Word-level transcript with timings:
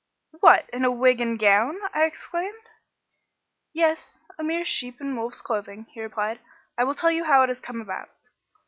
"What, 0.39 0.67
in 0.73 0.83
a 0.83 0.89
wig 0.89 1.21
and 1.21 1.37
gown!" 1.37 1.79
I 1.93 2.05
exclaimed. 2.05 2.67
"Yes, 3.71 4.17
a 4.35 4.41
mere 4.43 4.65
sheep 4.65 4.99
in 4.99 5.15
wolf's 5.15 5.41
clothing," 5.43 5.85
he 5.91 6.01
replied. 6.01 6.39
"I 6.75 6.85
will 6.85 6.95
tell 6.95 7.11
you 7.11 7.23
how 7.25 7.43
it 7.43 7.49
has 7.49 7.59
come 7.59 7.81
about. 7.81 8.09